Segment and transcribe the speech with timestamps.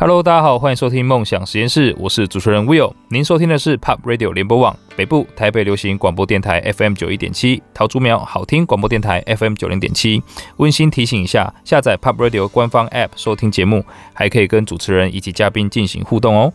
[0.00, 2.94] Hello，大家好，欢迎收听梦想实验室，我是主持人 Will。
[3.10, 10.22] 您收听的是 Pop Radio 联播网北部台北流行广播电台 FM 九一点七，桃竹苗好听广播电台 FM 九零点七。
[10.56, 16.50] 温馨提醒一下，下载 Pop Radio 官方 App 收听节目，还可以跟主持人以及嘉宾进行互动哦。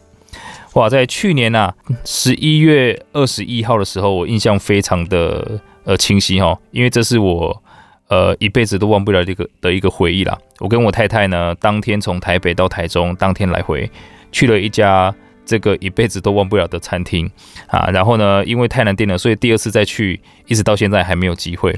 [0.74, 1.72] 哇，在去年呐，
[2.04, 7.62] 十一月二十一号的时候，我印象非常的呃清晰哈，因为这是我。
[8.08, 10.38] 呃，一辈子都忘不了这个的一个回忆啦。
[10.60, 13.90] 我跟我太太呢，当天从台北到台中，当天来回，
[14.32, 15.14] 去了一家
[15.46, 17.30] 这个一辈子都忘不了的餐厅
[17.68, 17.90] 啊。
[17.92, 21.76] 然后呢，因为太难订了，所以第二次再去，一直到现在还没有机会。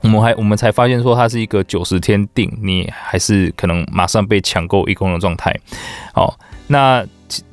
[0.00, 5.54] 我们还我们才发现说，它是一个九十天订，你还是可能马上被抢购一空的状态。
[6.12, 7.06] 好，那。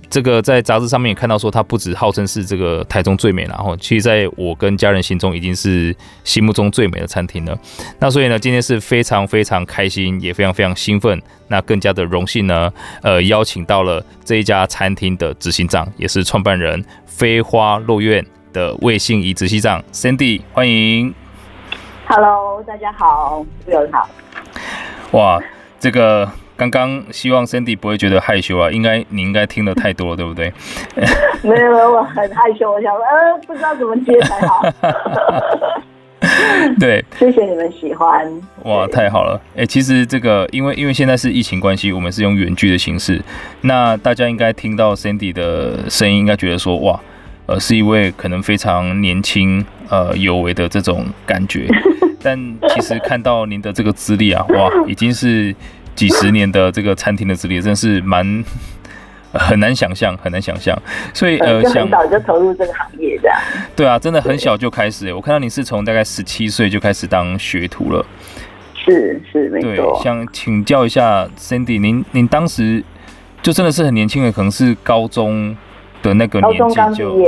[0.10, 7.56] 这个在杂志上面也看到说，它不止号称是这个台中最美，然后其实在我跟家人心中已经是心目中最美的餐厅了。
[8.00, 12.74] 那所以呢，今天是非常非常开心，也非常非常兴奋，那更加的荣幸呢，
[13.04, 21.14] 呃，邀请到了这一家餐厅的执行长，也是创办人飞花落苑的魏信仪执行长 Cindy，欢迎。
[22.08, 24.10] Hello，大家好，各位好。
[25.12, 25.40] 哇，
[25.80, 26.28] 这个。
[26.60, 30.52] 刚刚希望 Cindy 不会觉得害羞啊，应该你应该听的太多了，对不对？
[31.42, 34.62] 没有没有，我很害羞，我想说，呃，不知道怎么接才好。
[36.78, 38.30] 对，谢谢你们喜欢。
[38.64, 39.40] 哇，太好了！
[39.56, 43.22] 哎、欸，其实这个因为因为现在是疫情关系，我们是用远距的形式。
[43.62, 47.00] 那大家应该听到 Cindy 的声音，应该觉得说，哇，
[47.46, 51.70] 呃，是一位可能非常年轻呃有为的这种感觉。
[52.22, 55.56] 但其实看到您的这个资历啊，哇，已经是。
[56.00, 58.42] 几十年的这个餐厅的资历，真是蛮
[59.36, 60.74] 很难想象，很难想象。
[61.14, 63.38] 所以呃，想很早就投入这个行业，这样。
[63.76, 65.14] 对啊，真的很小就开始。
[65.14, 68.06] 我看到你是从大概十七岁就开始当学徒了。
[68.74, 69.76] 是是没错。
[69.76, 72.82] 对，想请教一下 Cindy，您您当时
[73.42, 75.54] 就真的是很年轻的，可能是高中
[76.02, 77.22] 的那个年纪就。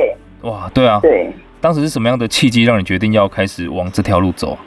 [0.44, 0.98] 哇，对啊。
[1.02, 1.30] 对。
[1.60, 4.58] 当时是什么样的契机让你决定要开始往这条路走？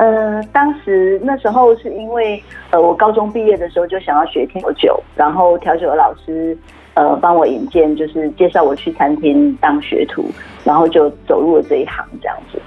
[0.00, 6.56] 呃，当时那时候是因为，呃，我高中毕业的时候就想要学调酒，然后调酒的老师，
[6.94, 10.24] 呃，帮我引荐，就是介绍我去餐厅当学徒，
[10.64, 12.58] 然后就走入了这一行这样子。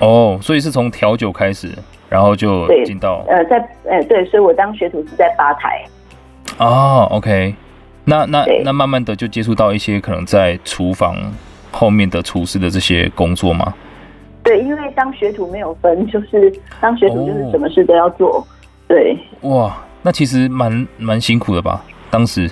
[0.00, 1.68] 哦，所以是从调酒开始，
[2.08, 5.80] 然后就进到，呃，在，呃，对，所以我当学徒是在吧台。
[6.58, 7.54] 哦，OK，
[8.04, 11.14] 那那那慢慢的就接触到一些可能在厨房
[11.70, 13.72] 后面的厨师的这些工作吗？
[14.42, 18.38] 对，因为当学徒没有分，就是当学徒就是什么事都要做。
[18.38, 18.44] 哦、
[18.88, 21.84] 对，哇，那其实蛮蛮辛苦的吧？
[22.10, 22.50] 当时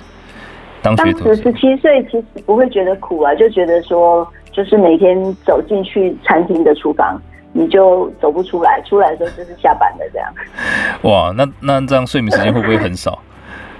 [0.81, 7.21] 当学徒，十七岁，其实不会觉得苦啊，就觉得说，就是每天走进去餐厅的厨房，
[7.53, 10.33] 你就走不出来，出来的时候就是下班的这样。
[11.03, 13.17] 哇，那那这样睡眠时间会不会很少？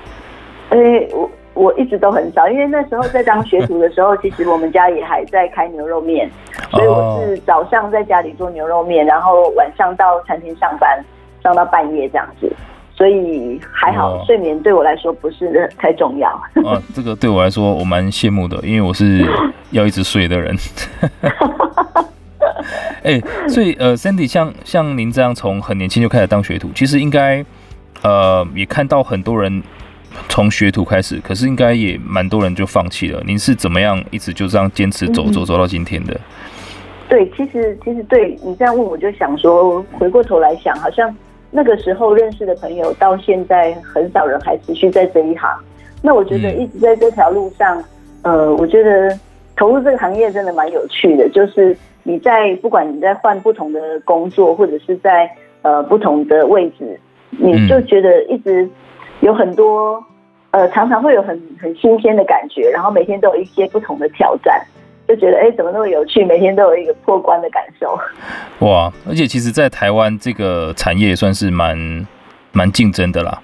[0.69, 0.77] 哎，
[1.13, 1.29] 我。
[1.59, 6.31] 我一直都很少，因为那时候在当学徒的时候，其实我们家也还在开牛肉面，
[6.71, 11.03] 所以我是早上在家里做牛肉面，然后晚上到餐厅上班，
[11.43, 12.49] 上到半夜这样子，
[12.95, 16.29] 所以还好，睡眠对我来说不是太重要。
[16.65, 19.27] 啊，这个对我来说我蛮羡慕的，因为我是
[19.71, 20.55] 要一直睡的人。
[23.03, 27.43] 哎、欸，所以呃，Sandy 像像您这样从很年轻就开始当学徒，其实应该
[28.01, 29.61] 呃也看到很多人。
[30.27, 33.21] 从学徒开始，可是应该也蛮多人就放弃了。
[33.25, 36.13] 您是怎么样一直就这样坚持走走走到今天的？
[36.13, 36.19] 嗯、
[37.09, 41.13] 对，其实其实对你这样问，我就想说，回过头来想，好像
[41.51, 45.49] 那个时候认识的朋友，到现在很少人还持续在这一行。
[46.01, 47.77] 那我觉得一直在这条路上，
[48.21, 49.17] 嗯、呃，我觉得
[49.55, 51.27] 投入这个行业真的蛮有趣的。
[51.29, 55.29] 就是你在不管你在换不同的工作，或者是在
[55.63, 56.99] 呃不同的位置，
[57.31, 58.69] 你就觉得一直。
[59.21, 60.01] 有很多，
[60.51, 64.65] 呃，常常会有很很新鲜的感觉，然后每天都有一些不同的挑战，
[65.07, 66.25] 就觉得哎，怎么那么有趣？
[66.25, 67.97] 每天都有一个破关的感受。
[68.65, 68.91] 哇！
[69.07, 72.07] 而且其实，在台湾这个产业也算是蛮
[72.51, 73.39] 蛮竞争的啦。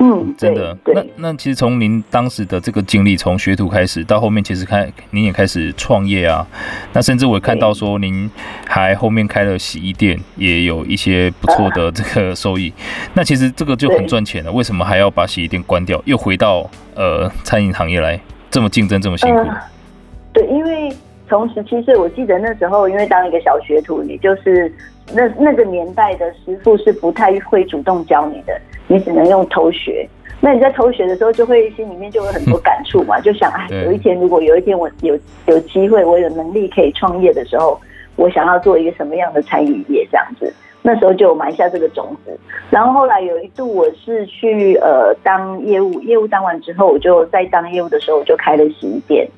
[0.00, 0.76] 嗯，真的。
[0.86, 6.46] 那那其实从您当时的这个经历，从学徒开始到后面，其实开您也开始创业啊。
[6.92, 8.30] 那甚至我看到说，您
[8.64, 12.70] 还后面开了洗衣店，也有一些不错的这个收益。
[12.70, 14.52] 啊、那其实这个就很赚钱了。
[14.52, 18.20] 为什么还要把洗衣店关掉，又回到呃餐饮行业来？
[18.50, 19.36] 这么竞争，这么辛苦？
[19.40, 19.60] 呃、
[20.32, 20.88] 对，因为
[21.28, 24.72] 从十七岁，我记得那时候，因为当一个小学徒，你就是
[25.12, 28.60] 那那个年代的师傅是不太会主动教你的。
[28.88, 30.08] 你只能用偷学，
[30.40, 37.80] 那你在偷学的时候，就会心里面就有很多感触嘛， 就想哎，有一天如果有一天我有有机会，我有能力可以创业的时候，
[38.16, 40.52] 我想要做一个什么样的餐饮业这样子。
[40.80, 42.38] 那时候就埋下这个种子。
[42.70, 49.28] 然后后来有一度我是去呃当业务，业务当完之后，我就在当业务的时候我就开了洗衣店。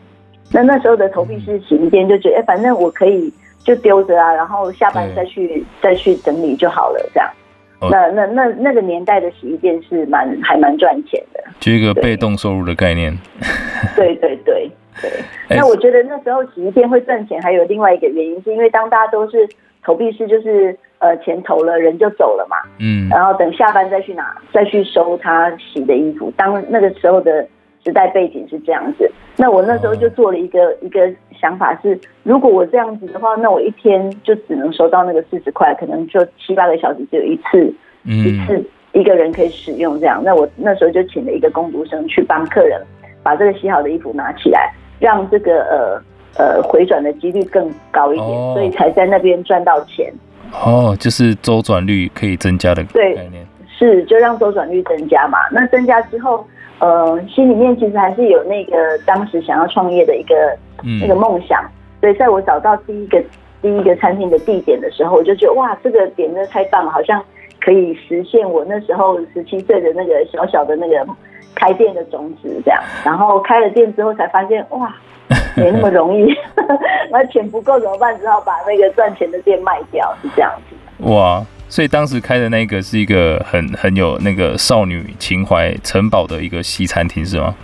[0.52, 3.32] 那那时候的投币式洗衣店就觉得，哎，反正我可以
[3.64, 7.29] 就丢着啊，然后下班再去再去整理就好了，这样。
[7.88, 13.16] 那那那那个年代的洗衣店是蛮还蛮赚钱的，就一个被动收入的概念。
[13.96, 15.10] 对对对对。
[15.56, 19.48] 那我觉得那时候洗衣店会赚钱，还有另外一个原因，是因为当大家都是
[19.82, 26.30] 投币式，就是呃钱投了人就走了嘛，嗯，然后等下班再去拿再去收他洗的衣服。
[26.36, 27.46] 当那个时候的
[27.82, 31.10] 时代背景是这样子，那我那时候就做了一个一个
[31.40, 37.72] 想法是，如果我这样子的话，那我一天就只能收到那个四十块，可能就七八个小时只有一次，
[38.04, 38.62] 一次
[38.92, 40.22] 一个人可以使用这样。
[40.22, 42.78] 那我那时候就请了一个工读生去帮客人
[43.22, 46.02] 把这个洗好的衣服拿起来，让这个呃
[46.36, 50.12] 呃回转的几率更高一点，所以才在那边赚到钱。
[50.52, 53.30] 哦，就是周转率可以增加的概念。
[53.30, 53.46] 对，
[53.78, 55.38] 是就让周转率增加嘛。
[55.50, 56.46] 那增加之后。
[56.80, 60.34] 呃，心里面其实还是有那个当时想要创业的一个、
[60.82, 61.62] 嗯、那个梦想，
[62.00, 63.22] 所以在我找到第一个
[63.60, 67.22] 第一个餐厅的地点的时候，我就觉得哇，这个点真的太棒了，好像
[67.60, 71.06] 可以实现我那时候十七岁的那个小小的那个
[71.54, 72.82] 开店的种子这样。
[73.04, 74.94] 然后开了店之后才发现哇，
[75.56, 76.34] 没那么容易，
[77.12, 78.18] 那钱不够怎么办？
[78.18, 81.10] 只好把那个赚钱的店卖掉，是这样子。
[81.10, 81.44] 哇。
[81.70, 87.55] 所以当时开的那个是一个很很有那个少女情怀城堡的一个西餐厅，是吗？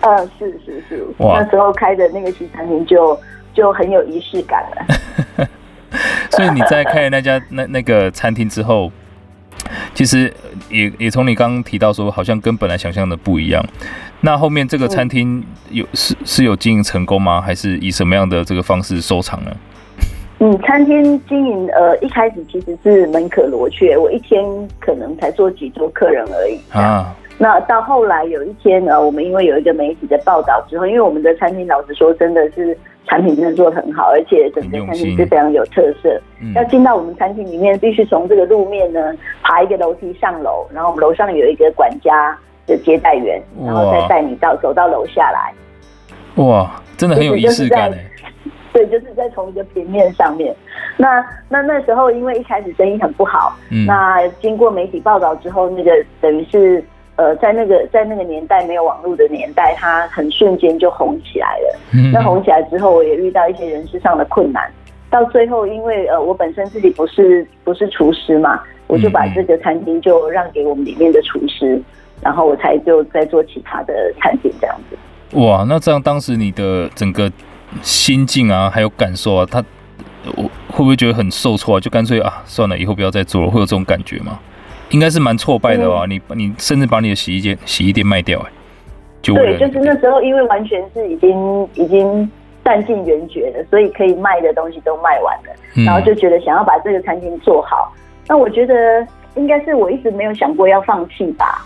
[0.00, 3.20] 呃，是是是，哇，那时候开的那个西餐厅就
[3.52, 5.48] 就很有仪式感了。
[6.30, 8.90] 所以你在开了那家那那个餐厅之后，
[9.92, 10.32] 其实
[10.70, 13.62] 也也从你刚刚提到说，好像跟本来想象的不一样。
[14.20, 17.40] 那后面这个餐厅有、嗯、是是有经营成功吗？
[17.40, 19.50] 还是以什么样的这个方式收场呢？
[20.42, 24.42] 嗯，餐厅经营呃一开始其实是门可罗雀，我一天
[24.80, 27.14] 可能才做几桌客人而已啊。
[27.36, 32.76] 那到后来有一天呢，我们因为有一个媒体的报道之后，因为我们的餐厅老实说真的是
[33.06, 36.18] 产品真的做得很好，而且整个餐厅是非常有特色。
[36.54, 42.34] 要进到我们餐厅里面，必须从这个路面呢爬一个楼梯上楼，然后我们楼上有一个管家
[42.66, 45.52] 的接待员，然后再带你到走到楼下来。
[46.42, 48.06] 哇，真的很有仪式感哎。
[48.72, 50.54] 对，就是在同一个平面上面。
[50.96, 55.90] 那那那时候，因为一开始生意很不好，嗯，那经过媒体报道之后，那个
[56.20, 56.84] 等于是
[57.16, 61.78] 呃，在那个在那个年代没有网络的年代，它很瞬间就红起来了。
[61.92, 64.70] 嗯，那红起来之后，我也遇到一些人事上的困难。
[65.10, 71.82] 到最后，因为呃，我本身自己不是不是厨师嘛，我就把这个餐厅就让给我们里面的厨师，
[72.22, 74.96] 然后我才就在做其他的餐厅这样子。
[75.38, 77.30] 哇，那这样当时你的整个。
[77.82, 79.64] 心境啊，还有感受啊，他
[80.36, 81.80] 我会不会觉得很受挫啊？
[81.80, 84.38] 就干脆啊，算了，以后不要再做了，会有这种感觉吗？
[84.90, 86.04] 应该是蛮挫败的吧？
[86.04, 88.50] 嗯、你你甚至把你的洗衣店洗衣店卖掉，哎，
[89.22, 92.28] 就对，就是那时候，因为完全是已经已经
[92.64, 97.94] 弹尽援绝了，所以可以卖的东西都卖完了，嗯、然后就觉得想要把这个餐厅做好。
[98.26, 99.06] 那我觉得
[99.36, 101.64] 应该是我一直没有想过要放弃吧，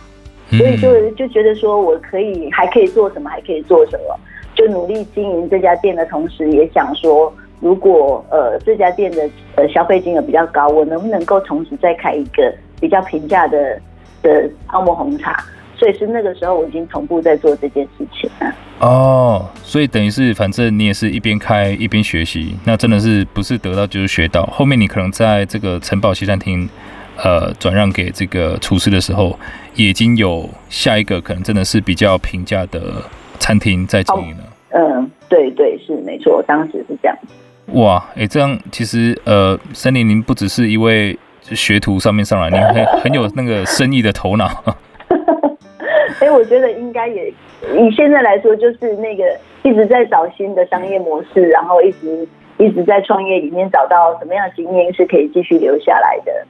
[0.50, 4.18] 所以就就觉得说我可以还可以做什么，还可以做什么。
[4.54, 13.80] 就努力经营这家店的同时，也想说，如果呃这家店的呃消费金额比较高，我能不能够同时再开一个比较平价的
[14.22, 15.44] 的泡沫红茶？
[15.76, 18.54] 所以是那个时候，我已经同步在做这件事情了。
[18.78, 24.46] 哦，所以等于是，反正你也是一边开一边学习，那真的是不是得到就是学到。
[24.46, 26.68] 后面你可能在这个城堡西餐厅，
[27.16, 29.36] 呃，转让给这个厨师的时候，
[29.74, 33.02] 已经有下一个可能真的是比较平价的。
[33.38, 34.42] 餐厅在经营呢？
[34.70, 37.16] 嗯，对对是没错，当时是这样。
[37.74, 44.46] 哇，哎、欸，这样其实呃，森林您不只是一位学徒上面上来，您很很有那个生意的头脑。
[46.20, 47.28] 哎、欸，我觉得应该也
[47.76, 49.24] 以现在来说，就是那个
[49.62, 52.26] 一直在找新的商业模式，然后一直
[52.58, 56.46] 一直在创业里面找到什么样的经验是可以继续留下来的。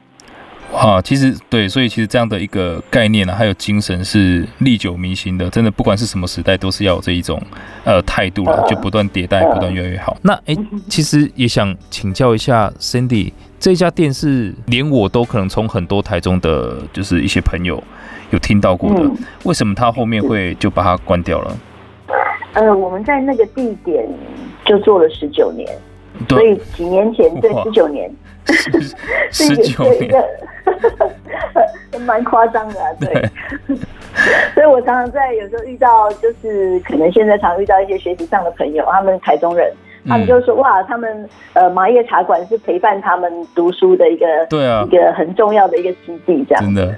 [0.72, 5.48] 啊，其实对，所以其实这样的一个概念呢、啊，还有精神是历久弥新的。
[5.50, 7.40] 真的，不管是什么时代，都是要有这一种
[7.84, 10.16] 呃态度了，就不断迭代，不断越来越好。
[10.22, 10.56] 那哎，
[10.88, 17.82] 其实也想请教一下 Cindy，这家店是连我都可能从很多台中的，就是一些朋友
[18.30, 19.00] 有听到过的。
[19.00, 21.56] 嗯、为什么他后面会就把它关掉了？
[22.54, 24.04] 呃，我们在那个地点
[24.64, 25.76] 就做了十九年，对
[26.28, 28.10] 所以几年前对 十九年。
[29.30, 30.22] 十九年，
[32.04, 33.10] 蛮夸张的啊，对。
[33.66, 33.76] 对。
[34.54, 39.72] 所以我常常在有时候遇到，就是可能现在常遇到一些学习上的朋友，他们台中人，
[40.06, 46.62] 他们就说哇，他们呃麻叶茶馆是陪伴他们读书的一个对啊，一个很重要的一个基地，这样。
[46.62, 46.96] 真的。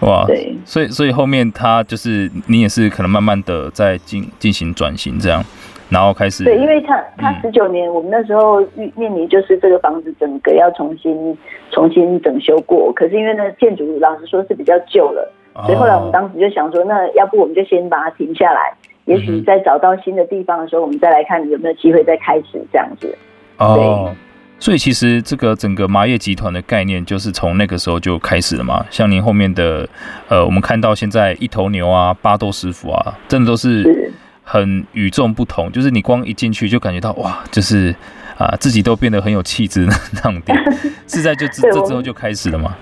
[0.00, 5.44] 哇，对，所以所以后面他就是你也是可能慢慢的在进进行转型这样。
[5.90, 8.60] 然后开始对，因为他他十九年，嗯、我们那时候
[8.96, 11.36] 面临就是这个房子整个要重新
[11.70, 18.72] 重新整修过，可是因为那建筑老实说是比较旧了，哦、所以后来我们当时就想说，那要不我们就先把它停下来，
[19.04, 23.16] 也许在找到新的地方的时候，我们再来看有没有机会再开始这样子。
[23.58, 24.10] 哦，
[24.58, 28.84] 所以其实这个整个麻叶集团的概念就是从那个时候就开始了嘛。
[28.90, 29.88] 像您后面的
[30.28, 33.82] 呃，我们看到现在一头牛啊、巴豆师傅啊，真的都是。
[33.82, 34.12] 是
[34.44, 37.94] 很与众不同，就是你光一进去就感觉到哇，就是
[38.38, 40.56] 啊，自己都变得很有气质那种店。
[41.08, 42.76] 是在就这这之后就开始了吗？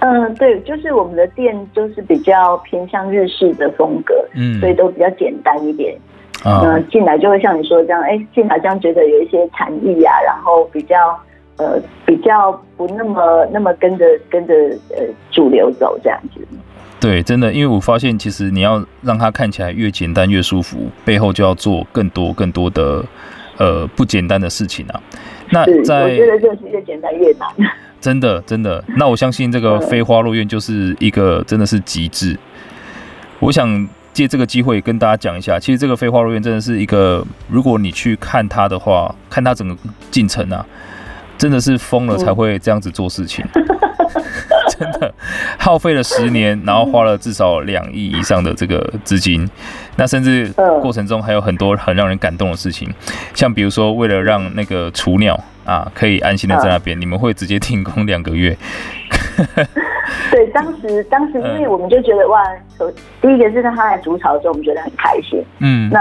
[0.00, 5.96] 嗯，对，就是我们的店就是比较偏向日式的风格，嗯，所以都比较简单一点。
[6.44, 10.96] 嗯、呃，进来就会像你说的这样，哎、欸，进来这样觉得有一些禅意啊，然后比较
[11.56, 14.52] 呃比较不那么那么跟着跟着
[14.90, 16.40] 呃主流走这样子。
[17.02, 23.04] 对，真的，因为我发现，其实你要让它看起来越简单越舒服，背后就要做更多更多的
[23.56, 25.00] 呃不简单的事情啊。
[25.50, 27.48] 那在我觉得就是越简单越难。
[28.00, 28.84] 真的，真的。
[28.96, 32.38] 那我相信这个飞花落院就是一个真的是极致。
[33.40, 39.76] 我想借这个机会跟大家讲一下，其实这个飞花落院真的是一个，如果你去看它的话，看它整个
[40.12, 40.64] 进程啊，
[41.36, 43.44] 真的是疯了才会这样子做事情。
[43.54, 43.71] 嗯
[44.82, 45.14] 真的
[45.58, 49.48] 耗费了十年，然后花了至少两亿以上的这个资金，
[49.96, 52.92] 那甚至过程中还有很多很让人感动的事情，
[53.34, 58.56] 像比如说为了让那个雏鸟啊可以安心的在那边，你们会直接停工两个月。
[60.30, 62.42] 对，当时当时因为我们就觉得哇，
[63.20, 65.44] 第一个是他来筑巢的时候，我们觉得很开心。
[65.60, 66.00] 嗯，那。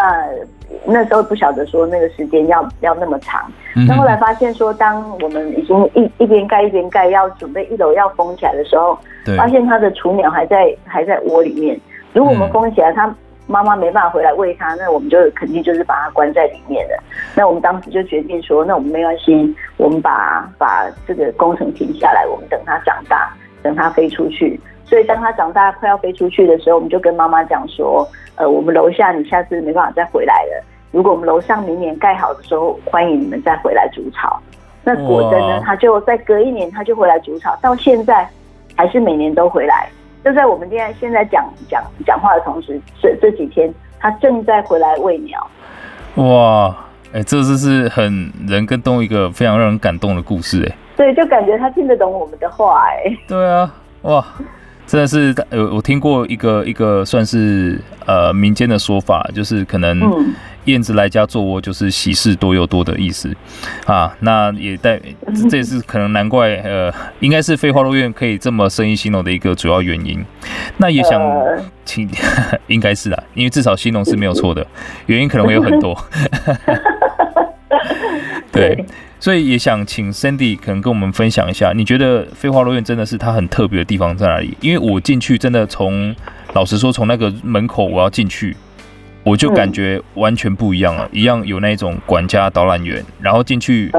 [0.85, 3.41] 那时候不晓得说那个时间要要那么长，
[3.87, 11.79] 那后来发现说，当我们已经一一边盖一边盖，要准备一楼要封起来的时候，对发现它的雏鸟还在还在窝里面。
[12.13, 13.13] 如果我们封起来，它
[13.47, 17.03] 妈妈没办法回来喂它，那我们就肯定就是把它关在里面了。
[17.35, 24.59] 那我们当时就决定说，那我们没关系，我们把把这个工程停下来，我们等它长大，等它飞出去。
[24.91, 28.05] 所以当他长大快要飞出去的时候，我们就跟妈妈讲说。
[28.35, 30.65] 呃，我们楼下你下次没办法再回来了。
[30.91, 34.39] 如果我们楼上明年盖好的时候，欢迎你们再回来筑巢。
[34.83, 38.27] 那果真呢，他就在隔一年他就回来筑巢，到现在
[38.75, 39.87] 还是每年都回来。
[40.23, 45.45] 就在我们现在现在讲讲讲话的同时，这这几天他正在回来喂鸟。
[46.15, 46.75] 哇，
[47.11, 50.75] 哎、欸，这就是很人跟动物一个非常让人感动的故事，哎。
[50.95, 53.15] 对，就感觉他听得懂我们的话，哎。
[53.27, 53.71] 对啊，
[54.03, 54.25] 哇。
[54.91, 60.01] 真的是，呃，我听过一个一个算是呃民间的说法，就是可能
[60.65, 63.33] 燕子来家做窝，就是喜事多又多的意思
[63.85, 64.13] 啊。
[64.19, 64.99] 那也带，
[65.49, 70.21] 这也是可能难怪，呃，应该是飞花落院可以这么生意兴隆的一个主要原因。
[70.75, 71.21] 那也想
[71.85, 72.09] 请，
[72.67, 74.67] 应该是啦，因为至少兴隆是没有错的，
[75.05, 75.97] 原因可能会有很多。
[78.51, 78.85] 对。
[79.21, 84.57] 所以也想请 Sandy 可能跟我们分享一下，你觉得飞花落院真的是它很特别的地方在哪里？
[84.61, 86.13] 因为我进去真的从，
[86.53, 88.57] 老实说，从那个门口我要进去，
[89.23, 93.91] 我就感觉完全不一样了，一样有那种管家导览员，然后进去，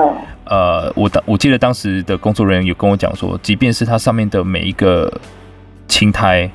[0.47, 5.21] 呃，我当我记得当时的工作人员有跟我讲说，即便是它上面的每一个
[5.87, 6.51] 青苔，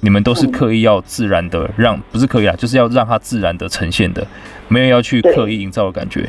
[0.00, 4.26] 你们都是刻意要自然的让，不是刻意啊，就是要让它自然的呈现的，
[4.68, 6.28] 没有要去刻意营造的感觉。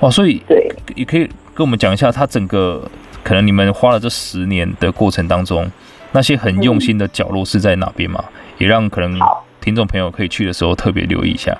[0.00, 2.88] 哇，所以对，也可以跟我们讲一下，它整个
[3.24, 5.68] 可能你们花了这十年的过程当中，
[6.12, 8.22] 那些很用心的角落是在哪边吗？
[8.26, 9.18] 嗯、也让可能
[9.60, 11.56] 听众朋友可以去的时候特别留意一下。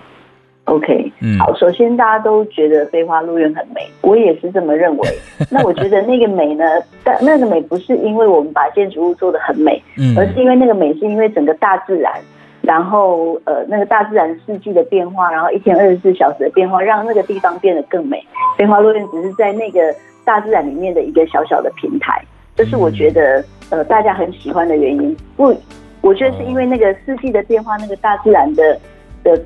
[0.65, 5.09] OK，嗯，好，首先大家都觉得飞花落院很美，我也是这么认为。
[5.51, 6.65] 那我觉得那个美呢，
[7.03, 12.13] 但那个美不是因为我们把建筑物做的很美，嗯，而是因为那个美是因为整个大自然。
[12.61, 18.23] 然后，呃，那个大自然四季的变化，然后一天二十四小时的变化，让那个地方变得更美。
[18.59, 19.81] 飞花落院只是在那个
[20.23, 22.21] 大自然里面的一个小小的平台，
[22.55, 25.17] 这是我觉得，呃，大家很喜欢的原因。
[25.35, 25.55] 不，
[26.03, 28.79] 我觉得是因为那个四季的变化，那个大自然的
[29.25, 29.41] 的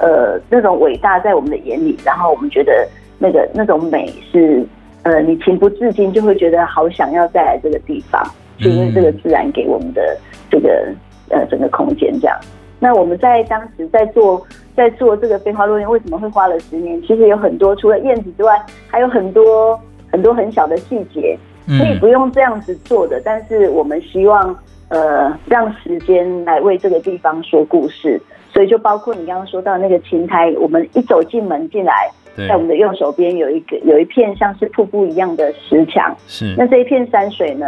[0.00, 2.86] 呃那种伟大在我们的眼里，然后我们觉得
[3.18, 4.64] 那个那种美是，
[5.02, 8.22] 呃，你情不自禁就会觉得好想要再来这个地方，
[8.58, 10.16] 就因为这个自然给我们的
[10.50, 10.86] 这个
[11.30, 12.38] 呃整个空间这样。
[12.82, 14.42] 那我们在当时在做
[14.74, 16.98] 在做这个飞花落叶，为什么会花了十年？
[17.02, 19.78] 其实有很多，除了燕子之外，还有很多
[20.10, 23.20] 很多很小的细节，可以不用这样子做的。
[23.22, 24.58] 但是我们希望，
[24.90, 28.20] 呃，让时间来为这个地方说故事。
[28.52, 36.14] 所以就包括你刚刚说到那个青苔，我们一走进门进来，在我们的右手边有一个有一片像是瀑布一样的石墙。
[36.26, 36.54] 是。
[36.58, 37.66] 那这一片山水呢？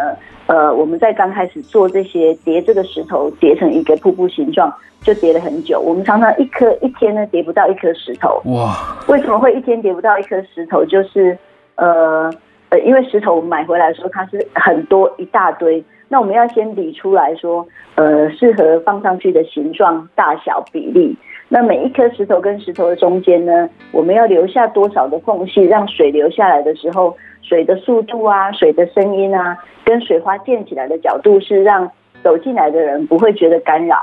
[0.48, 5.78] 呃，我们在刚开始做这些叠这个石头叠成一个瀑布形状，就叠了很久。
[5.80, 8.42] 我们常常一颗一天呢叠不到一颗石头。
[8.46, 8.74] 哇！
[9.06, 10.84] 为什么会一天叠不到一颗石头？
[10.84, 11.38] 就是
[11.76, 12.28] 呃
[12.70, 21.16] 呃，因为石头我们买回来的时候它是很多一大堆，那我们要先理出来说，呃，适合放上去的形状、大小、比例。
[21.48, 31.90] 那每一颗石头跟石头的中间呢，我们要留下多少的缝隙，让水流下来的时候，水的速度啊，水的声音啊，跟水花溅起来的角度，是让
[32.22, 33.96] 走进来的人不会觉得干扰。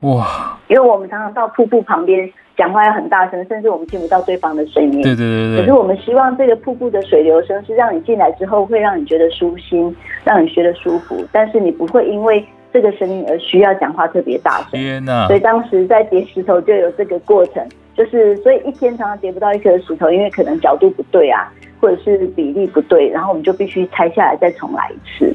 [0.00, 0.58] 哇！
[0.68, 5.02] 因为我们常常到瀑布旁边讲话要很大声，甚至我们听不到对方的声音。
[5.02, 5.60] 对对对对。
[5.60, 12.44] 可是我们希望这个瀑布的水流声是让你进来之后会让你觉得舒心，让你觉得舒服，但是你不会因为。
[12.72, 15.26] 这个声音而需要讲话特别大声，天哪！
[15.26, 25.34] 所以当时在叠石头就有这个过程，就是所以一天常常叠不到一颗石头，因为可能角度不对啊，或者是比例不对，然后我们就必须拆下来再重来一次。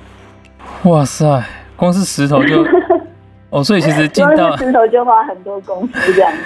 [0.90, 1.44] 哇塞，
[1.76, 2.66] 光是石头就
[3.52, 6.38] 哦，所以其实进到石头就花很多功夫这样子。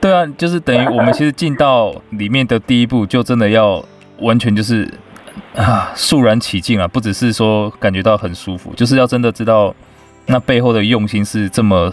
[0.00, 3.84] 对啊，就是等于 我们其实进到里面的第一步，就真的要
[4.20, 4.88] 完全就是
[5.56, 9.74] 啊肃然起敬啊，不只是说感觉到很舒服，就是要真的知道。
[10.30, 11.90] 那背后的用心是这么，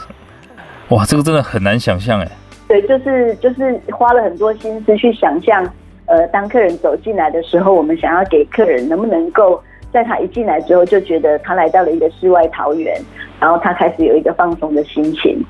[0.90, 2.28] 哇，这个真的很难想象哎。
[2.68, 5.64] 对，就是就是花了很多心思去想象，
[6.06, 12.94] 呃，当客人走进来的时候，我们想要给客人能不能够在他一进来之后就觉得他来到了一个世外桃源，
[13.40, 15.42] 然后他开始有一个放松的心情。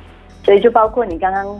[0.44, 1.60] 所以就包括你刚刚，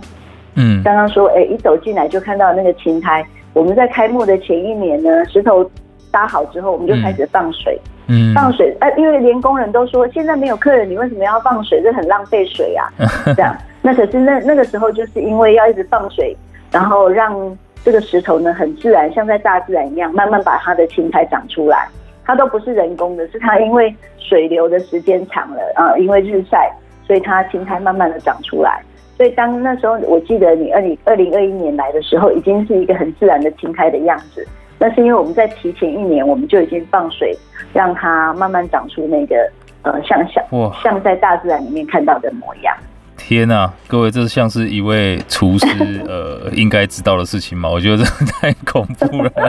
[0.56, 3.26] 嗯，刚刚说，哎，一走进来就看到那个青苔。
[3.54, 5.70] 我们在开幕的前一年呢，石头
[6.12, 7.80] 搭好之后，我们就开始放水。
[7.84, 11.82] 嗯嗯，放水，呃，因为连工人都说现在没有客人，你为什么要放水？
[11.82, 12.86] 这很浪费水啊！
[13.36, 16.38] 这样，那可是那那个时候就是因为要一直放水，
[16.72, 21.88] 然后让这个石头呢很自然，像在大自然一样，慢慢把它的青苔长出来。
[22.24, 26.72] 它都不是人工的，是它因为水流的时间长了啊，呃，因为日晒，
[27.08, 28.84] 所以它青苔慢慢的长出来。
[29.18, 34.46] 所以当那时候，我记得你二零二零二一年来的时候，已经是一个很自然的青苔的样子。
[34.78, 37.34] 那是因为我们在提前一年，我们就已经放水，
[37.74, 39.50] 让它慢慢长出那个
[39.84, 40.44] 呃，像像
[40.84, 42.76] 像在大自然里面看到的模样。
[43.18, 45.66] 天呐，各位，这像是一位厨师
[46.06, 47.70] 呃应该知道的事情吗？
[47.72, 49.32] 我觉得这太恐怖了。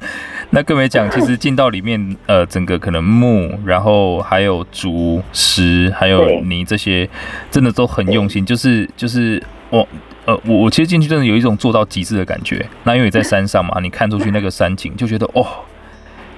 [0.50, 7.08] 那更没讲，其实进到里面呃，整个可能木，然后还有竹石，还有泥这些，
[7.50, 8.44] 真的都很用心。
[8.44, 9.86] 就是就是我。
[10.26, 12.66] 呃，我我其实进去真的有一种做到极致的感觉。
[12.82, 15.46] 那因为在山上嘛， 你看出去那个山景，就觉得哦，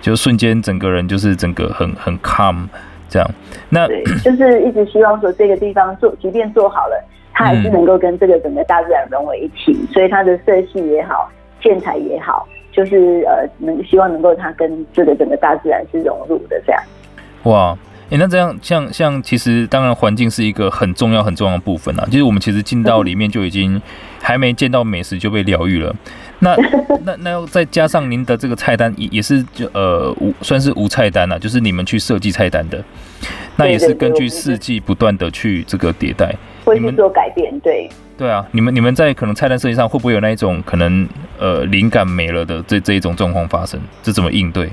[0.03, 2.67] 就瞬间整个人就是整个很很 calm
[3.09, 3.27] 这样。
[3.71, 3.89] 那，
[4.23, 9.73] 就是一直希望说这个地方做，即便做好了，它还是能够跟这个整个大自然融为一体。
[9.81, 12.47] 嗯、所以它的色系也好，建材也好，
[12.79, 16.81] 就是呃，能希望能够它跟这个整个大自然是融入的这样。
[17.43, 17.77] 哇。
[18.11, 22.07] 哎、欸，那这样像像其实当然环境是一个很重要很重要的部分啊。
[22.07, 23.83] 就是我们其实进到里面就已经
[24.23, 25.95] 还没见到美食就被疗愈了。
[26.39, 26.57] 那
[27.05, 32.83] 那那要再加上您的这个菜单也也是就呃无算是无菜单啊，就是你们去设计菜单的。
[33.57, 36.35] 那也是根据四季不断的去这个迭代，
[36.69, 37.59] 会去做改变。
[37.61, 43.81] 对对啊，你们你们在可能菜单设计上会不会有那一种可能呃灵感没了的这这一种状况发生？
[44.03, 44.69] 这怎么应对？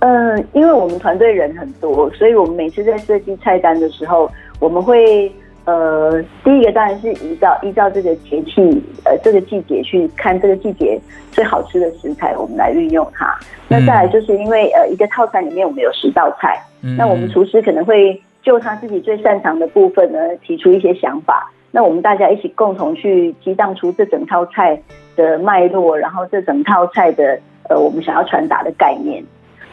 [0.00, 5.30] 嗯，因为我们团队人很多，所以我们每次在设计菜单的时候，我们会
[5.64, 8.60] 呃，第一个当然是依照依照这个节气
[9.04, 13.32] 呃这个季节去看这个季节最好吃的食材，我们来运用它。
[13.68, 16.60] 那再来就是因为呃一个套餐里面我们有十道菜，
[16.98, 24.82] 那我们厨师可能会就他自己最擅长的部分呢提出一些想法，那我们大家一起共同去激荡出这整套菜
[25.16, 29.22] 的脉络，然后这整套菜的呃我们想要传达的概念。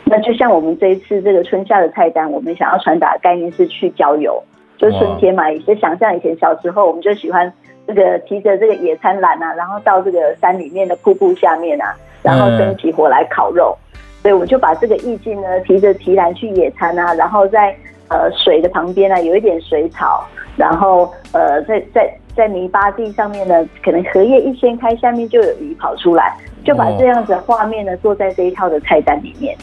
[0.05, 4.41] 那就像我们这一次这个春夏的菜单，我们想要传达的概念是去郊游，
[4.77, 7.51] 就是春天嘛，也是想象以前小时候我们就喜欢
[7.85, 13.77] 这个提着这个野餐篮啊，然后到这个山里面的瀑布下面啊，然后生起火来烤肉，
[14.21, 17.75] 所以我们就把这个意境呢，提着提篮去野餐啊，然后在
[18.09, 29.55] 呃水的旁边呢有一点水草，然后呃在在在泥巴地上面呢，可能荷叶一掀开，下面就有鱼跑出来，就把这样子的画面呢做在这一套的菜单里面。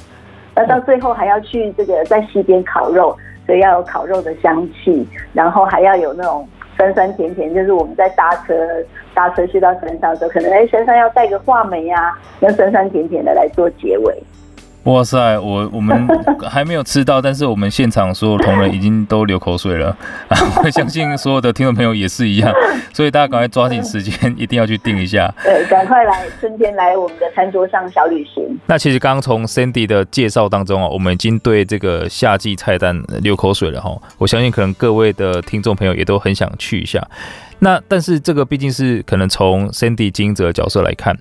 [0.54, 8.54] 那到最后还要去这个在溪边烤肉，所以要有烤肉的香气，然后还要有那种酸酸甜甜，就是我们在搭车
[9.14, 14.22] 搭车去到山上的时候，可能在身上要带个话梅呀，那酸酸甜甜的来做结尾。
[14.87, 16.07] 哇塞，我我们
[16.49, 19.88] 还没有吃到，但是我们现场所有同仁已经都流口水了
[20.31, 20.38] 啊。
[20.62, 22.53] 我相信所有的听众朋友也是一样，
[22.94, 25.33] 所以大家赶快抓紧时间，一定要去订一下。
[25.42, 28.44] 对，赶快来春天来我们的餐桌上小旅行。
[28.66, 33.90] 那其实刚刚从 Sandy 的介绍当中啊，我们已经对这个夏季菜单流口水了哈。
[34.18, 37.05] 我相信可能各位的听众朋友也都很想去一下。
[37.59, 41.18] 那但是这个毕竟是可能从 Sandy 经营者的角色来看，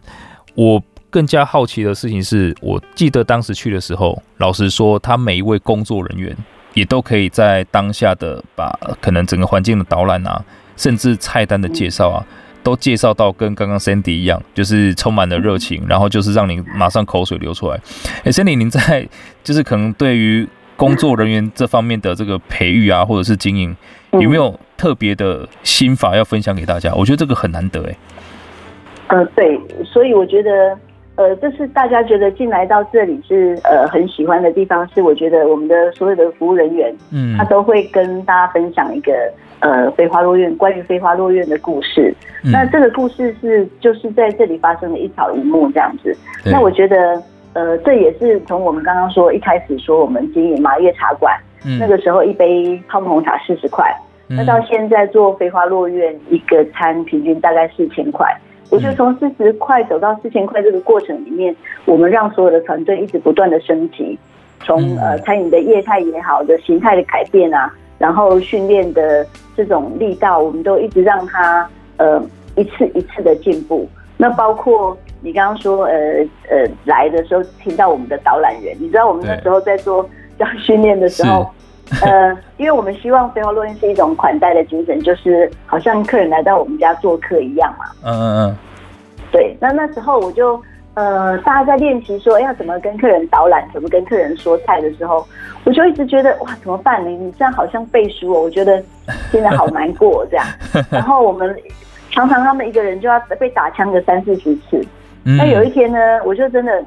[0.54, 0.84] 我。
[1.16, 6.36] 更加好奇的事情是，我记得当时去的时候，老实说，他每一位工作人员
[6.74, 10.44] 也都可以在当下的把可能整个环境的导览啊，
[10.76, 12.26] 甚至菜单的介绍啊，
[12.62, 17.80] 都介绍到跟刚刚 Sandy 一样，就是充满了热情，然后就是让你马上口水流出来。
[18.26, 19.08] 哎，Sandy，您在
[19.42, 23.74] 就是可能对于工作人员这方面的这个培育啊，或者是经营，
[24.20, 26.94] 有没有特别的心法要分享给大家？
[26.94, 27.96] 我觉得这个很难得哎。
[29.08, 30.78] 呃，对，所以我觉得。
[31.18, 39.14] 呃，这是大家觉得进来到这里是呃很喜欢的地方，是我觉得我们的所有的服务人员，嗯，他都会跟大家分享一个
[39.60, 42.14] 呃飞花落院关于飞花落院的故事。
[42.44, 46.14] 嗯、那这个故事是就是在这里发生的一草一木这样子。
[46.44, 47.24] 那我觉得
[47.54, 51.34] 呃这也是从我们刚刚说一开始说我们经营麻叶茶馆，
[51.66, 53.90] 嗯、那个时候一杯泡沫红茶四十块，
[54.28, 58.28] 嗯、那到现在做飞花落院一个餐平均大概四千块。
[58.70, 64.18] 我觉得从四十块走到四千块这个过程里面，我们让所有的团队一直不断的升级，
[64.62, 69.26] 从呃餐饮的业态也好的形态的改变啊，然后训练的
[69.56, 72.22] 这种力道，我们都一直让他呃
[72.56, 73.88] 一次一次的进步。
[74.18, 75.94] 那包括你刚刚说呃
[76.50, 81.50] 呃来的时候听到我们的导览员，你知道我们那时候在做这样训练的时候。
[82.02, 87.86] 呃，因为我们希望飞花落院是一种款待的精神，就是好像客人来到我们家做客一样嘛。
[88.04, 88.56] 嗯嗯嗯。
[89.32, 90.60] 对，那那时候我就
[90.96, 95.26] 呃，大家在练习说要怎么跟客人导览，怎么跟客人说菜的时候，
[95.64, 97.10] 我就一直觉得哇，怎么办呢？
[97.10, 98.82] 你这样好像背书哦，我觉得
[99.32, 100.46] 现在好难过这样。
[100.90, 101.56] 然后我们
[102.12, 104.84] 常常他们一个人就要被打枪个三四十次。
[105.24, 106.84] 那、嗯、有一天呢，我就真的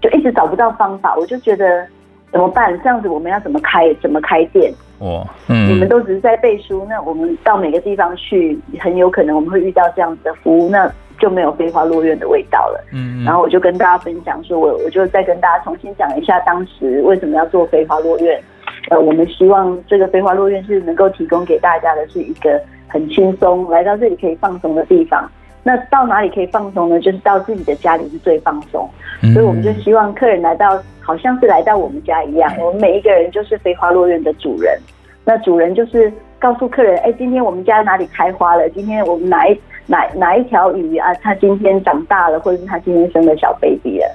[0.00, 1.86] 就一直找不到方法，我就觉得。
[2.34, 2.76] 怎么办？
[2.82, 3.94] 这样子我们要怎么开？
[4.02, 4.74] 怎么开店？
[4.98, 12.84] 哦，嗯，你们都只是在背书，那我们到每个地方去，很有可能我们会遇到这样子的服务，那就没有飞花落院的味道了。
[12.92, 18.42] 嗯，然后我就跟大家分享说，我我就再跟大家重新讲一下当时为什么要做飞花落院。
[18.90, 25.30] 呃，我们希望这个飞花落院是能够提供给大家的是一个很轻松来到这里可以放松的地方。
[25.64, 27.00] 那到哪里可以放松呢？
[27.00, 28.88] 就是到自己的家里是最放松。
[29.32, 30.80] 所以我们就希望客人来到。
[31.06, 34.74] 好像是来到我们家一样，我们每一个人就是飞花落院的主人。
[35.22, 38.66] 那主人就是告诉客人，哎，今天我们家哪里开花了？
[38.70, 41.12] 今天我们哪一哪哪一条鱼啊？
[41.16, 44.10] 它今天长大了，或者是它今天生了小 baby 了。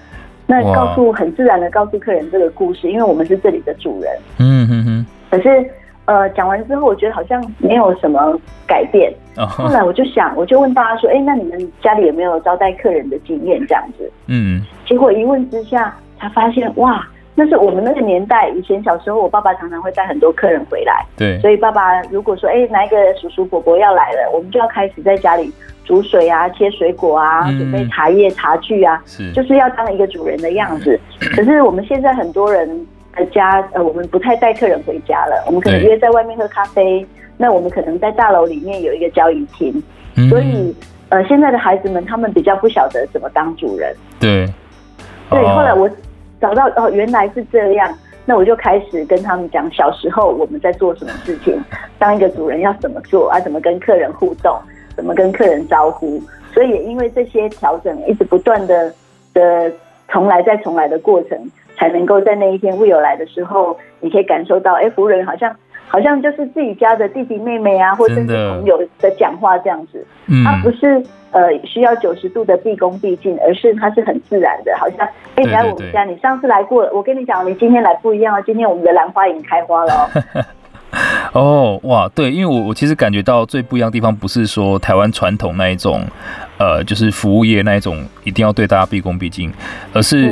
[0.47, 4.11] 那告诉很自然的告诉客人这个故事，因为我们是这里的主人。
[4.39, 5.05] 嗯哼哼。
[5.29, 5.63] 可是
[6.09, 9.13] 呃，讲完之后，我觉得好像没有什么改变。
[9.35, 13.59] 后来我就想，我就问大家说，哎，那你们家里有没有招待客人的经验？
[13.67, 14.11] 这样子。
[14.27, 14.61] 嗯。
[14.85, 15.95] 结果一问之下。
[16.21, 21.05] 才发现哇，那是我们那个年代，以前小时候，我爸爸常常会带很多客人回来。
[21.15, 25.49] 对，所以爸爸如果说，哎，哪一个叔叔伯伯要来了，我们就要开始在家里
[25.85, 30.99] 煮水啊，切水果啊，准备茶叶茶具啊，是，就是要当一个主人的样子。
[31.33, 32.67] 可是我们现在很多人
[33.15, 37.05] 的家，呃，我们不太带客人回家了，我们可能约在外面喝咖啡。
[37.37, 39.81] 那我们可能在大楼里面有一个交易厅，
[40.29, 40.75] 所以
[41.09, 43.95] 呃，现在的孩子们他们比较不晓得怎么当主人。
[44.19, 44.45] 对，
[45.29, 45.89] 对，后来我。
[46.41, 47.93] 找到哦，原来是这样，
[48.23, 51.61] 那我就开始跟他们讲小时候我们在做什么事情，
[51.97, 54.57] 当一个主人要怎么做啊，怎么跟客人互动，
[54.95, 56.17] 怎么跟客人招呼。
[56.53, 58.89] 所以也因为这些调整，一直不断的
[59.33, 59.69] 的
[60.07, 61.37] 重来再重来的过程，
[61.79, 65.55] 才能够在那一天 Will 来的时候，你可以感受到，哎，服务人好像。
[65.91, 74.99] 好像就是自己家的弟弟妹妹啊，或者是朋友的讲话这样子，嗯，他不是呃需要九十度的毕恭毕敬，而是他是很自然的，好像
[75.35, 80.45] 哎，你来我们家，你上次来过了，我跟你讲，你今天来不一样啊，今天我们的兰花已经开花了哦。
[81.33, 86.03] 哦，哇，对，因为我我其实感觉到最不一样的地方，不是说台湾传统那一种，
[86.59, 89.51] 呃，就是服务业那一种一定要对大家毕恭毕敬，
[89.91, 90.31] 而是。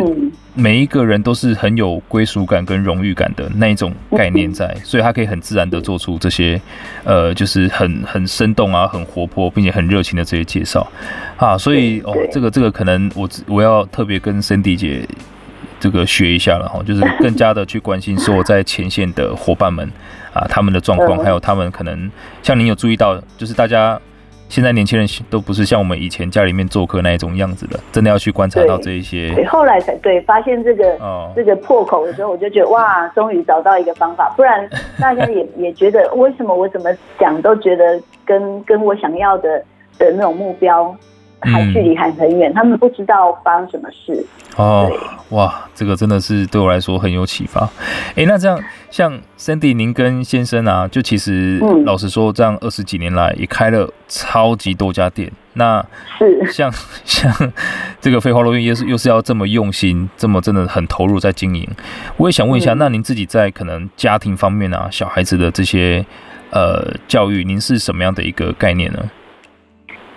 [0.58, 6.60] 嗯每一个人都是很有归属感跟荣誉感的那一种概念在，所以他可以很自然的做出这些，
[7.04, 10.86] 呃，就是很很生动啊，很活泼，并且很热情的这些介绍。
[11.38, 15.08] 啊，所以哦，这个这个可能我我要特别跟 Cindy 姐
[15.80, 19.88] 这个学一下了哈，就是更加的去关心说在前线的伙伴们
[20.34, 24.00] 啊，他们的状况，还有他们可能像您有注意到，就是大家
[24.50, 29.34] 现在年轻人都不是像我们以前家里面做客那一种样子的，真的要去观察到这一些。
[29.36, 34.68] 对，后来才对发现这个、哦、这个破口的时候，我就觉得哇，终于找到一个方法，不然
[35.00, 39.64] 大家 也也觉得为什么我怎么讲都觉得跟跟我想要的
[39.98, 40.96] 的那种目标。
[41.42, 44.26] 还距离还很远，嗯，他们不知道发生什么事。
[44.56, 44.92] 哦，
[45.30, 47.70] 哇，这个真的是对我来说很有启发。
[48.16, 55.32] 哎，那这样像 Cindy 您跟先生啊，就其实老实说，这样二十几年来也开了超级多家店。
[55.54, 55.84] 那
[56.18, 56.72] 是像
[57.06, 57.32] 像
[58.02, 61.68] 这个废话录音，又是又是要这么用心，这么真的很投入在经营。
[62.18, 66.04] 我也想问一下，嗯，那您自己在可能家庭方面啊，小孩子的这些
[66.50, 69.12] 呃教育，您是什么样的一个概念呢？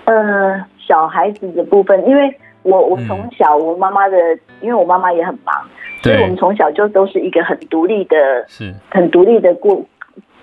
[0.05, 0.65] 呃。
[0.91, 4.17] 小孩子的部分，因为我我从小我妈妈的，
[4.61, 5.55] 因为我妈妈也很忙，
[6.03, 8.17] 所以我们从小就都是一个很独立的，
[8.49, 9.81] 是很独立的过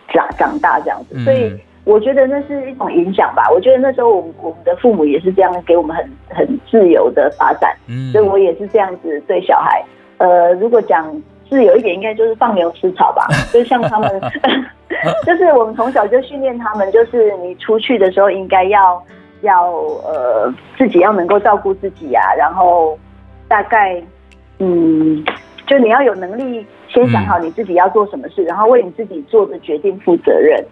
[0.07, 1.51] 长长大这样子，所以
[1.83, 3.43] 我觉得那是一种影响吧。
[3.53, 7.75] 我觉得那时候我们我们的父母也是这样给我们很很自由的发展，
[8.13, 9.83] 所以我也是这样子对小孩。
[10.17, 11.13] 呃，如果讲
[11.49, 13.27] 自由一点，应该就是放牛吃草吧。
[13.51, 14.09] 就像他们，
[15.27, 19.03] 就是我们从小就训练他们，就是你出去的时候应该要。
[19.41, 22.97] 要呃自己要能够照顾自己啊，然后
[23.47, 24.01] 大概
[24.59, 25.23] 嗯，
[25.65, 30.63] 就你要有能力先想好你自己要做什么事，嗯、然后为你自己做的决定负责任。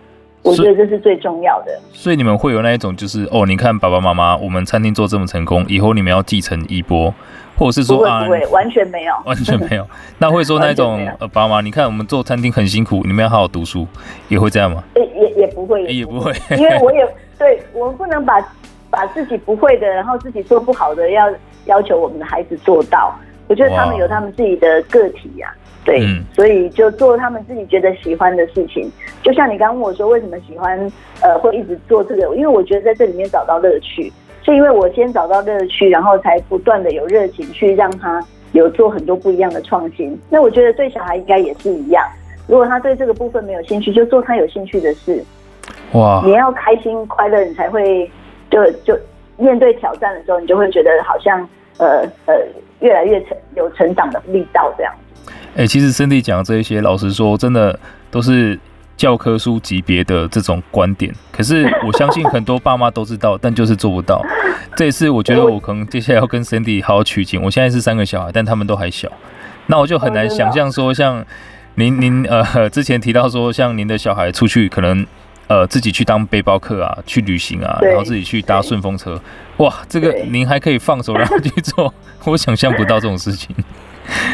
[0.44, 1.72] 我觉得这是最重要的。
[1.92, 7.12] 所以你们会有那一种，就是哦，你看爸爸妈妈，我们餐厅做这么成功，以后你们要继承衣钵，
[7.58, 9.84] 或者是说啊，完全没有， 完全没有。
[10.20, 13.88] 那会说 那一种呃，爸妈，你看我们做餐厅很辛苦，你们要好好读书，
[14.28, 14.84] 也会这样吗？
[14.96, 17.08] 也也也不会，也不会， 因为我也。
[17.38, 18.40] 对，我们不能把
[18.90, 21.32] 把自己不会的，然后自己做不好的，要
[21.66, 23.14] 要求我们的孩子做到。
[23.48, 28.92] 我觉得他们有他们自己的个体呀、啊，对、嗯，所以就做他们自己觉得喜欢的事情。
[29.22, 30.80] 就像你刚刚问我说，为什么喜欢
[31.22, 32.36] 呃，会一直做这个？
[32.36, 34.12] 因为我觉得在这里面找到乐趣，
[34.44, 38.20] 是因为我先找到乐趣，然后才不断的有热情去让他
[38.54, 40.20] 有做很多不一样的创新。
[40.28, 42.04] 那我觉得对小孩应该也是一样，
[42.48, 45.24] 如果他对这个部分没有兴趣，就做他有兴趣的事。
[45.94, 46.22] 哇！
[46.26, 48.10] 你要开心快乐，你才会
[48.50, 48.98] 就就
[49.38, 51.40] 面对挑战的时候，你就会觉得好像
[51.78, 52.36] 呃呃
[52.80, 55.32] 越来越成有成长的力道这样子。
[55.56, 57.80] 哎、欸，其实 Cindy 讲的这一些，老实说，真的
[58.12, 58.60] 都是
[58.98, 61.14] 教科书级别的这种观点。
[61.32, 64.22] 可是我相信很多爸妈都知道， 但就是做不到。
[64.76, 67.42] 这一次，我觉得我可能接下来要跟 Cindy 好好取经。
[67.42, 69.10] 我现在是三个小孩，但他们都还小，
[69.68, 71.26] 那我就很难想象说，像
[71.76, 75.06] 您您呃之前提到说，像您的小孩出去可能。
[75.48, 79.20] 呃，自己去当背包客啊，去旅行啊，然后自己去搭顺风车，
[79.58, 81.94] 哇，这个您还可以放手让他去做，
[82.26, 83.56] 我想象不到这种事情。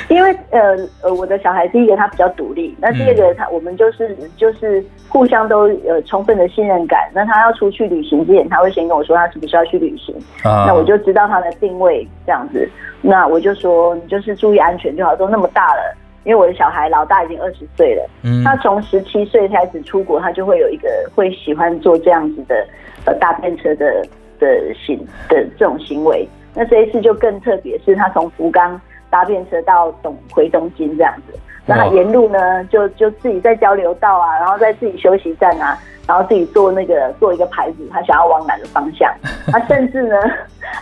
[0.09, 0.59] 因为呃
[1.01, 7.09] 呃，我的小孩第一个他比较独立，那第二个他我们就是就是互相都有充分的信任感。
[7.13, 12.69] 那他要出去旅行之前，他会先跟我说他是不是要去旅行，啊、那我就知道他的定位这样子。
[13.01, 15.95] 那我就说你就是注意安全就好，都那么大了。
[16.23, 22.67] 因为我的小孩老大已经二十岁了，嗯，他从十七岁开始出国，他就会有一个会喜欢做这样子的
[23.05, 24.05] 呃搭便车的
[24.39, 26.27] 的行的这种行为。
[26.53, 28.79] 那这一次就更特别，是他从福冈
[29.09, 31.37] 搭便车到东回东京这样子。
[31.65, 39.11] 那他沿路呢，就就自己在交流道啊，然后在自己休息站啊，然后自己做那个做一个牌子，他想要往哪个方向。
[39.51, 40.15] 他甚至呢，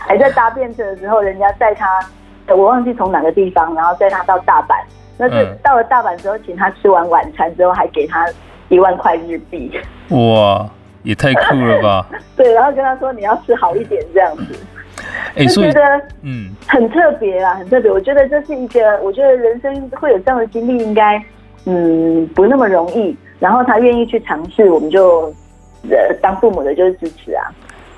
[0.06, 1.86] 还在搭便车的时候，人家载他，
[2.48, 4.74] 我忘记从哪个地方，然后载他到大阪。
[5.20, 8.26] 那是到了大阪之后，请他吃完晚餐之后，还给他
[8.70, 9.70] 一万块日币。
[10.08, 10.66] 哇，
[11.02, 12.06] 也太酷了吧！
[12.34, 14.58] 对，然后跟他说你要吃好一点这样子。
[15.34, 15.80] 哎、欸，就觉得
[16.22, 17.90] 嗯很特别啦，很特别。
[17.90, 21.22] 我觉得这是一个，我觉得人生会有这样的经历，应该
[21.66, 23.14] 嗯不那么容易。
[23.38, 25.26] 然后他愿意去尝试，我们就
[25.90, 27.44] 呃当父母的就是支持啊。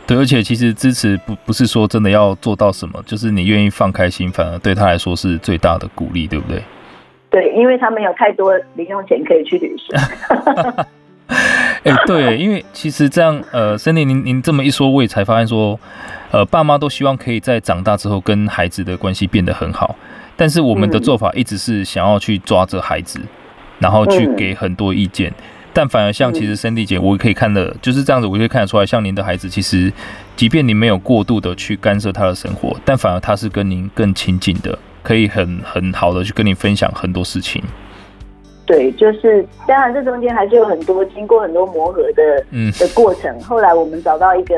[0.07, 6.61] 对，而且其实支持不不是说真的要做到什么，就是你愿意放开心，反而对他来说是最大的鼓励，对不对？
[7.33, 9.99] 对，因为他们有太多零用钱可以去旅行。
[11.85, 15.81] 哎、欸，对，因为其实这样，呃，Sandy，您您这么一说，我也才发现说，
[16.31, 19.97] 呃，爸妈都希望可以在长大之后跟孩子的关系变得很好，
[20.37, 23.18] 但是我们的做法一直是想要去抓着孩子，
[23.79, 25.33] 然后去给很多意见，
[25.73, 29.90] 但反而像其实 Sandy 姐，我可以看的就是这样子，我可以看得出来，像您的孩子，其实
[30.37, 34.79] 即便您没有过度的去干涉他的生活，但反而他是跟您更亲近的。
[35.03, 37.62] 可以很很好的去跟你分享很多事情，
[38.65, 42.73] 对，就是当然这中间还是有很多经过很多磨合的嗯。
[42.79, 43.41] 的过程。
[43.41, 44.55] 后来我们找到一个，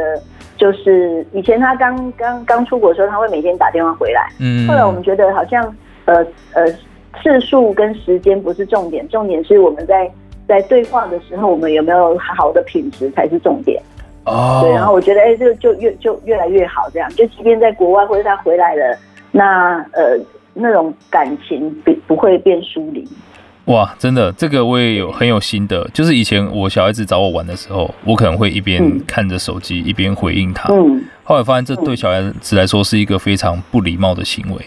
[0.57, 5.65] 就是以前他刚刚刚出国的时候，他会每天打电话回来，嗯，后来我们觉得好像
[6.05, 6.67] 呃呃
[7.23, 10.11] 次数跟时间不是重点，重点是我们在
[10.47, 13.83] 在对话的时候，我们有没有好的品质才是重点。
[14.27, 18.97] 哦，对，然后我觉得哎，这个就越就越来越好，这样就即便在国外或者他回来了，
[19.33, 20.17] 那呃
[20.55, 23.07] 那种感情不不会变疏离。
[23.67, 25.89] 哇，真的，这个我也有很有心得。
[25.95, 30.69] 就是以前我小孩子找我玩的时候，我可能会一边看着手机、嗯、一边回应他。
[30.71, 34.61] 嗯，后来发现这对小孩子来说是一个非常不礼貌的行为。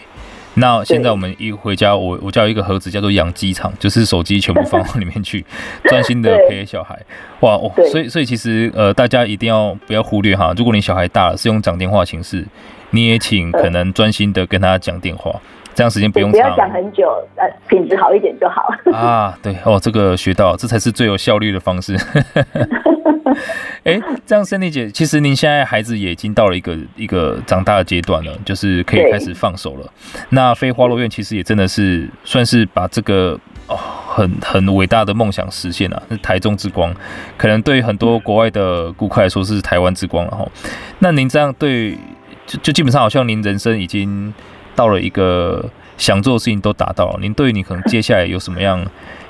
[0.54, 5.46] 那现在我们一回家，我我叫一个盒子叫做养鸡场，就是手机全部放到里面去，
[5.84, 6.98] 专心的 陪小孩。
[7.38, 12.44] 哇，哦，所以所以其实呃，大家一定要不要忽略哈，如果你小孩大了是用讲电话形式，
[12.90, 15.40] 你也请可能专心的跟他讲电话。
[15.78, 18.68] 这样时间不用长，不要讲很久，呃，品质好一点就好。
[18.92, 21.96] 啊，对哦，这个学到，这才是最有效率的方式。
[23.84, 29.88] 哎、欸，这样，Sandy 姐，其实您现在孩子也已经到了一个一个长大的阶段了，就是可以开始放手了。
[30.30, 33.38] 那飞花落院其实也真的是算是把这个
[33.68, 36.92] 哦很很伟大的梦想实现了，是台中之光，
[37.36, 40.44] 可能对于很多国外的顾客来说是台湾之光了哈。
[40.98, 41.96] 那您这样对，
[42.48, 44.34] 就就基本上好像您人生已经。
[44.78, 45.64] 到了一个
[45.96, 48.80] 想做的事情都达到了，您对于你可能接下来有什么样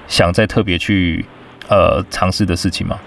[0.07, 1.25] 想再特别去
[1.71, 2.99] 呃尝试的事情吗？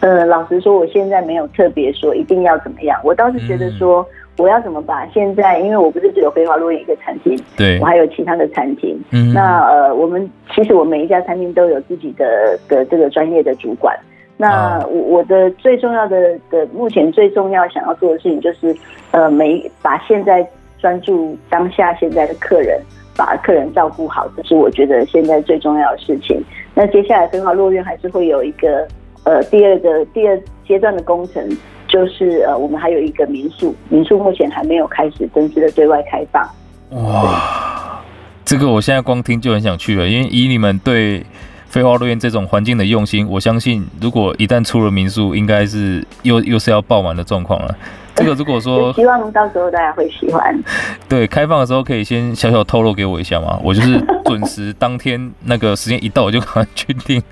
[0.00, 4.06] 呃，老实说，我现在没有特别说一定要怎么样，我倒是觉得说
[4.38, 8.98] 我要怎么把现在，因为我不是只有飞花落院一个餐厅，对，我还有其他的餐厅。
[9.10, 13.94] 嗯，那呃，我们其实我每一家餐厅都有自己的的这个专业的主管。
[14.38, 18.74] 那我我的最重要的的目前最重要想要做的事情就是
[19.10, 20.48] 呃，每把现在。
[20.80, 22.80] 专注当下现在的客人，
[23.16, 26.42] 把客人照顾好，这是我觉得现在最重要的事情。
[26.74, 28.86] 那接下来飞花落院还是会有一个
[29.24, 31.46] 呃第二个第二阶段的工程，
[31.88, 36.42] 就是呃我们还有一个民宿，民宿目前还没有开始正式的对外开放。
[36.90, 38.00] 哇，
[38.44, 41.24] 这个我现在光听就很想去了，因为以你们对
[41.66, 47.76] 飞花落院这种环境的用心，我相信如果一旦出了民宿，应该是又又是要爆满的状况了。
[48.20, 50.62] 这个如果说希望到时候大家会喜欢，
[51.08, 53.58] 对，开放的时候可以先小小透露给我一下吗？
[53.64, 57.22] 我就是准时当天那个时间一到我就赶快去订。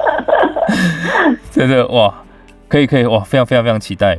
[1.50, 2.12] 真的哇，
[2.68, 4.18] 可以可以哇，非常非常非常期待。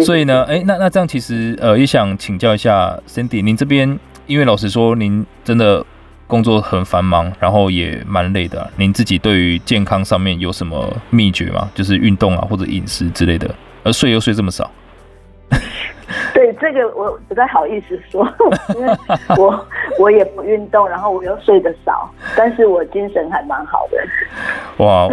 [0.00, 5.84] 所以呢，哎，那那这样其实呃也想请教一下 Cindy，您这边因为老实说您真的
[6.26, 11.68] 工作很繁忙，然后也蛮累的，您自己对于健康上面有什么秘诀吗？
[11.74, 13.54] 就是运动啊或者饮食之类的。
[13.84, 14.70] 而睡又睡这么少，
[16.34, 18.26] 对这个我不太好意思说，
[18.76, 18.96] 因为
[19.36, 19.66] 我
[19.98, 24.84] 我也不运动，然后我又睡得少，但是我精神还蛮好的。
[24.84, 25.10] 哇，我，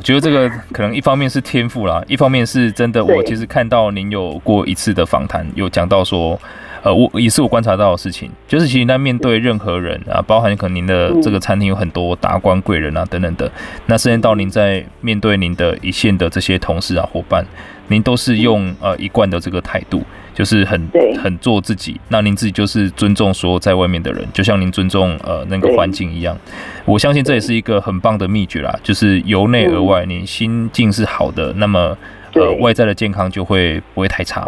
[0.00, 3.04] 我觉得这个可能一方面是天赋啦，一方面是真的。
[3.04, 6.40] 我其实看到您有过一次的访谈，有讲到说。
[6.82, 13.52] 呃，我也是我观察到的事情，就是其实在面对任何人啊，包含可能您的这个餐厅有很多达官贵人啊等等的，
[13.84, 17.44] 那甚至到您在面对您的一线的这些同事啊伙伴，
[17.88, 20.02] 您都是用呃一贯的这个态度，
[20.34, 20.88] 就是很
[21.22, 22.00] 很做自己。
[22.08, 26.36] 那您自己就是尊重所有在外面的人，就像您尊重呃那个环境一样。
[26.84, 31.96] 我相信这也是一个很棒的秘诀啦，就是由内而外，你心境是好的，那么
[32.34, 34.46] 呃外在的健康就会不会太差。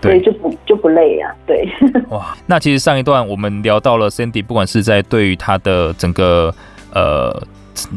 [0.00, 1.36] 对，就不就不累呀、啊。
[1.46, 1.68] 对，
[2.08, 6.54] 哇，那其实上一段我们聊到了 Sandy，不管是在对于他的整个
[6.94, 7.42] 呃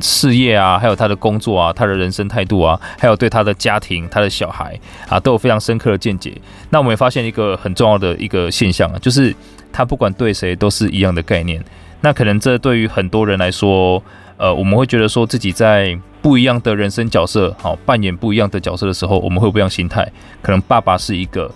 [0.01, 6.33] 事业啊，还有他的工作啊，他的人生态度啊，还有对他的家庭、他的小孩啊，都有非常深刻的见解。
[6.69, 9.35] 那我们也发现一个很重要的一个现象啊，就是
[9.71, 11.63] 他不管对谁都是一样的概念。
[12.01, 14.01] 那可能这对于很多人来说，
[14.37, 20.07] 呃，我们会觉得说自己在不一样的人生角色，好扮演不一样的角色的时候，我们会不一样心态。
[20.41, 21.51] 可能爸爸是一个。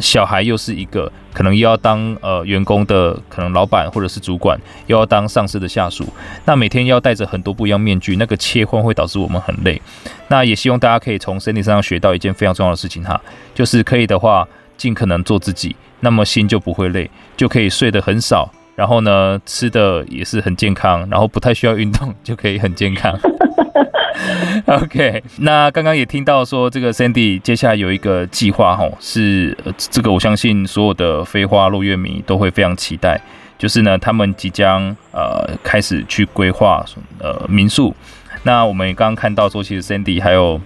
[0.00, 6.06] 小孩又是一个，可能又要当呃员工的，可能老板或者是主管，又要当上司的下属，
[6.44, 9.80] 那每天要戴着很多不一样面具，那个切换会导致我们很累。
[10.28, 13.20] 那也希望大家可以从身体上学到一件非常重要的事情哈，
[13.54, 23.14] 就是可以的话，尽可能做自己，那么心就不会累，就可以睡得很少，然后呢吃的也是很健康，然后不太需要运动 就可以很健康。
[24.66, 33.20] OK，那刚刚也听到说，这个 Cindy 接下来有一个计划哈，是这个我相信所有的飞花落月迷都会非常期待，
[33.58, 36.84] 就是呢，他们即将呃开始去规划
[37.18, 37.94] 呃民宿。
[38.42, 40.60] 那我们刚刚看到说，其实 Cindy 还有。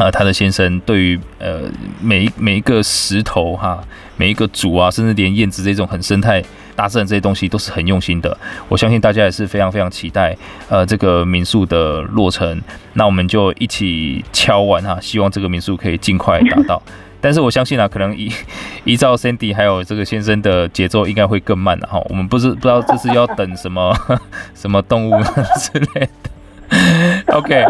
[0.00, 3.84] 啊，他的先生对于呃每一每一个石头哈，
[4.16, 6.42] 每一个竹啊，甚至连燕子这种很生态
[6.74, 8.34] 大自然这些东西都是很用心的。
[8.68, 10.34] 我相信大家也是非常非常期待
[10.70, 12.58] 呃这个民宿的落成。
[12.94, 16.82] 那我们就一起敲完哈，希望这个民宿可以尽快达到。
[17.20, 18.32] 但是我相信啊，可能依
[18.84, 22.00] 依照 Sandy 还有这个先生的节奏，应该会更慢的哈。
[22.08, 23.94] 我们不是不知道这是要等什么
[24.56, 25.22] 什么动物
[25.60, 27.34] 之类的。
[27.34, 27.62] OK。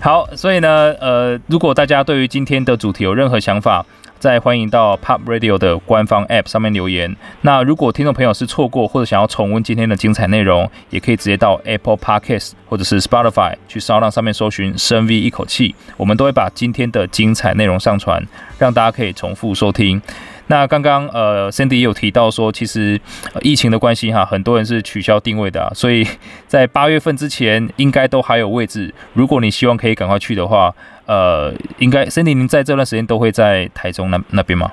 [0.00, 3.84] 好，所以呢，呃，如果大家对于今天的主题有任何想法，
[4.20, 7.14] 再欢迎到 Pop Radio 的官方 App 上面留言。
[7.42, 18.24] 那如果听众朋友是错过或者想要重温今天的精彩内容，也可以直接到 Apple Podcast 或者是 Spotify 去 SoundOn 上面搜寻“深 V 一口气”，我们都会把今天的精彩内容上传，
[18.58, 20.00] 让大家可以重复收听。
[20.48, 23.00] 那刚刚呃，Cindy 也有提到说，其实、
[23.32, 26.06] 呃、疫情的关系哈，很多人是取消定位的、啊，所以
[26.46, 28.92] 在八月份之前应该都还有位置。
[29.12, 30.74] 如果你希望可以赶快去的话，
[31.06, 34.72] 呃，应该 Cindy 您在这段时间都会在台中那那边吗？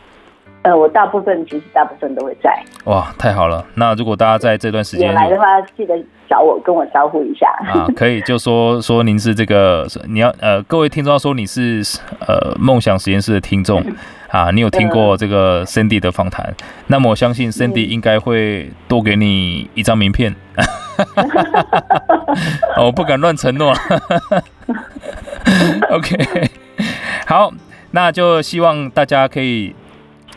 [0.64, 2.52] 呃，我大部分其实大部分都会在。
[2.86, 3.64] 哇，太好了！
[3.76, 5.94] 那如果大家在这段时间来的话，记得
[6.28, 11.84] 找我跟我招呼一下啊，可以就说说您是这个你要呃，各位听众要说你是
[12.20, 13.84] 呃梦想实验室的听众。
[14.36, 16.54] 啊，你有听过这个 Sandy 的访谈？
[16.88, 20.36] 那么我相信 Sandy 应该会多给你一张名片。
[22.78, 23.74] 我 不敢乱承诺。
[25.90, 26.50] OK，
[27.26, 27.54] 好，
[27.92, 29.74] 那就希望大家可以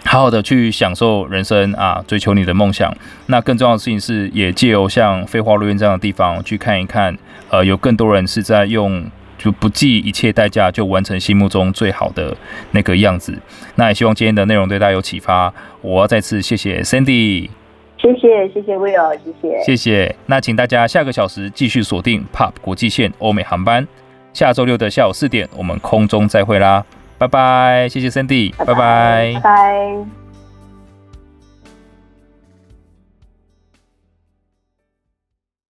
[0.05, 2.97] 好好的去享受人生啊，追求你的梦想。
[3.27, 7.19] 那更重要的事情是，也借由像废话录音这样的地方去看一看，
[7.51, 9.11] 呃，有更多人是在用。
[9.39, 12.37] 就不计一切代价就完成心目中最好的
[12.73, 13.39] 那个样子。
[13.77, 15.53] 那也希望今天的内容对大家有启发。
[15.81, 17.49] 我要再次谢谢 Sandy，
[17.97, 20.17] 谢谢谢谢 Will，谢谢谢谢。
[20.27, 23.87] 那请大家下个小时继续锁定 POP 国际线欧美航班。
[24.35, 26.85] 下周六的下午四点，我们空中再会啦，
[27.17, 29.33] 拜拜，谢谢 Sandy，拜拜。
[29.35, 30.28] 拜拜。